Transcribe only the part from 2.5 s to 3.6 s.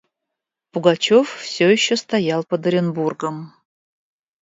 Оренбургом.